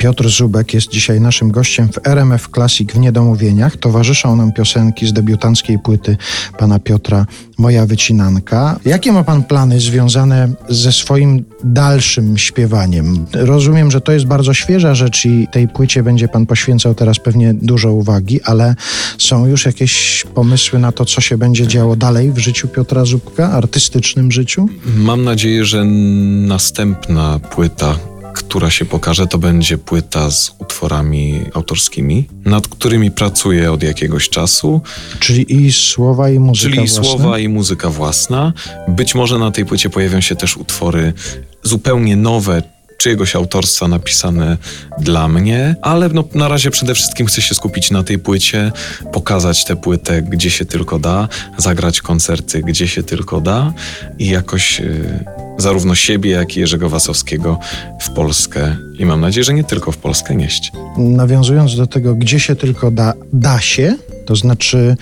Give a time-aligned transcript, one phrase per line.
[0.00, 3.76] Piotr Zubek jest dzisiaj naszym gościem w RMF Classic w Niedomówieniach.
[3.76, 6.16] Towarzyszą nam piosenki z debiutanckiej płyty
[6.58, 7.26] pana Piotra
[7.58, 8.80] Moja Wycinanka.
[8.84, 13.26] Jakie ma pan plany związane ze swoim dalszym śpiewaniem?
[13.32, 17.54] Rozumiem, że to jest bardzo świeża rzecz i tej płycie będzie pan poświęcał teraz pewnie
[17.54, 18.74] dużo uwagi, ale
[19.18, 23.50] są już jakieś pomysły na to, co się będzie działo dalej w życiu Piotra Zubka,
[23.50, 24.68] artystycznym życiu?
[24.96, 27.96] Mam nadzieję, że następna płyta,
[28.42, 34.80] która się pokaże, to będzie płyta z utworami autorskimi, nad którymi pracuję od jakiegoś czasu.
[35.20, 37.04] Czyli i słowa, i muzyka Czyli własna?
[37.04, 38.52] słowa i muzyka własna.
[38.88, 41.12] Być może na tej płycie pojawią się też utwory
[41.62, 42.62] zupełnie nowe,
[42.98, 44.56] czyjegoś autorstwa napisane
[44.98, 48.72] dla mnie, ale no, na razie przede wszystkim chcę się skupić na tej płycie,
[49.12, 51.28] pokazać tę płytę gdzie się tylko da,
[51.58, 53.72] zagrać koncerty gdzie się tylko da
[54.18, 55.24] i jakoś y,
[55.70, 57.58] zarówno siebie, jak i Jerzego Wasowskiego
[58.00, 60.72] w Polskę i mam nadzieję, że nie tylko w Polskę nieść.
[60.98, 63.96] nawiązując do tego, gdzie się tylko da, da się,
[64.26, 64.96] to znaczy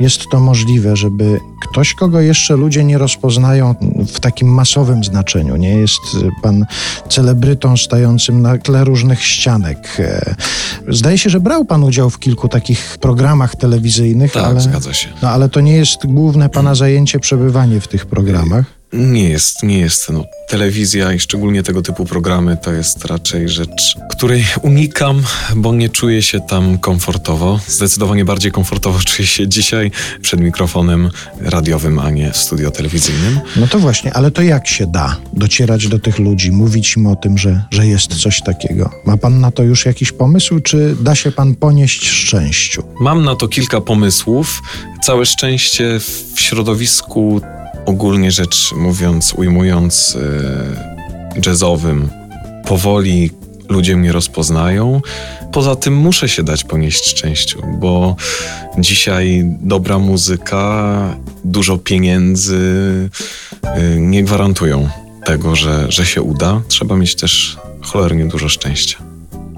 [0.00, 3.74] jest to możliwe, żeby ktoś, kogo jeszcze ludzie nie rozpoznają
[4.14, 6.00] w takim masowym znaczeniu, nie jest
[6.42, 6.66] pan
[7.08, 9.96] celebrytą stającym na tle różnych ścianek.
[9.98, 10.34] E,
[10.88, 15.08] Zdaje się, że brał pan udział w kilku takich programach telewizyjnych, Tak, ale, zgadza się.
[15.22, 18.64] no, ale to nie jest główne pana zajęcie, przebywanie w tych programach.
[18.92, 20.10] Nie jest, nie jest.
[20.10, 25.22] No, telewizja i szczególnie tego typu programy to jest raczej rzecz, której unikam,
[25.56, 27.60] bo nie czuję się tam komfortowo.
[27.66, 29.87] Zdecydowanie bardziej komfortowo czuję się dzisiaj
[30.22, 33.40] przed mikrofonem radiowym, a nie w studio telewizyjnym.
[33.56, 37.16] No to właśnie, ale to jak się da docierać do tych ludzi, mówić im o
[37.16, 38.90] tym, że, że jest coś takiego?
[39.04, 42.82] Ma pan na to już jakiś pomysł, czy da się pan ponieść szczęściu?
[43.00, 44.62] Mam na to kilka pomysłów.
[45.02, 46.00] Całe szczęście
[46.34, 47.40] w środowisku,
[47.86, 50.18] ogólnie rzecz mówiąc, ujmując,
[51.36, 52.08] e, jazzowym,
[52.64, 53.30] powoli
[53.68, 55.00] ludzie mnie rozpoznają.
[55.52, 58.16] Poza tym muszę się dać ponieść szczęściu, bo
[58.78, 62.58] dzisiaj dobra muzyka, dużo pieniędzy
[63.62, 64.88] e, nie gwarantują
[65.24, 66.60] tego, że, że się uda.
[66.68, 68.98] Trzeba mieć też cholernie dużo szczęścia.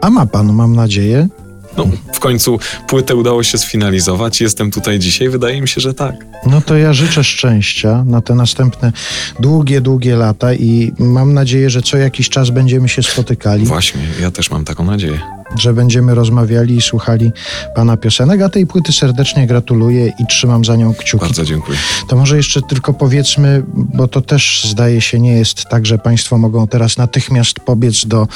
[0.00, 1.28] A ma pan, mam nadzieję,
[1.76, 4.40] No, w końcu płytę udało się sfinalizować.
[4.40, 5.28] Jestem tutaj dzisiaj.
[5.28, 6.14] Wydaje mi się, że tak.
[6.46, 8.92] No to ja życzę szczęścia na te następne
[9.40, 14.30] długie, długie lata i mam nadzieję, że co jakiś czas będziemy się spotykali, Właśnie, ja
[14.30, 15.35] też mam taką nadzieję.
[15.58, 17.32] Że będziemy rozmawiali i słuchali
[17.74, 21.24] pana piosenek, a tej płyty serdecznie gratuluję i trzymam za nią kciuki.
[21.24, 21.78] Bardzo dziękuję.
[22.08, 26.38] To może jeszcze tylko powiedzmy, bo to też zdaje się nie jest tak, że państwo
[26.38, 28.28] mogą teraz natychmiast pobiec do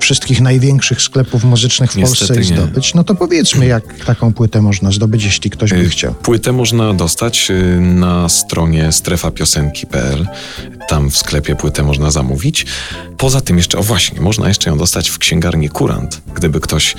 [0.00, 2.62] wszystkich największych sklepów muzycznych w Niestety Polsce i nie.
[2.62, 2.94] zdobyć.
[2.94, 6.14] No to powiedzmy, jak taką płytę można zdobyć, jeśli ktoś by Y, chciał.
[6.14, 10.26] Płytę można dostać y, na stronie strefapiosenki.pl.
[10.88, 12.66] Tam w sklepie płytę można zamówić.
[13.16, 16.94] Poza tym jeszcze, o właśnie, można jeszcze ją dostać w księgarni Kurant, gdyby ktoś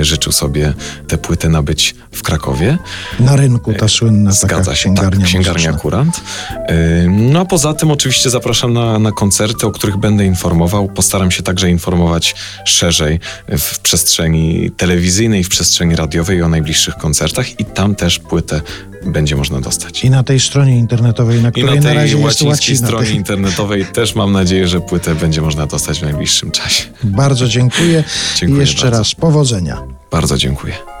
[0.00, 0.74] y, życzył sobie
[1.08, 2.78] tę płytę nabyć w Krakowie.
[3.20, 5.72] Na rynku ta słynna taka Zgadza się, księgarnia, tak, księgarnia.
[5.72, 6.20] Kurant.
[6.68, 6.74] Yy,
[7.08, 10.88] No a poza tym oczywiście zapraszam na, na koncerty, o których będę informował.
[10.88, 12.34] Postaram się także informować
[12.64, 13.20] szerzej
[13.58, 18.60] w przestrzeni telewizyjnej, w przestrzeni radiowej o najbliższych koncertach i tam też płytę
[19.06, 20.04] będzie można dostać.
[20.04, 22.86] I na tej stronie internetowej, na I której na na, tej razie jest łacina.
[22.86, 26.84] stronie internetowej też mam nadzieję, że płytę będzie można dostać w najbliższym czasie.
[27.04, 28.04] Bardzo dziękuję
[28.36, 28.98] Dziękuję i jeszcze bardzo.
[28.98, 29.82] raz powodzenia.
[30.10, 30.93] Bardzo dziękuję.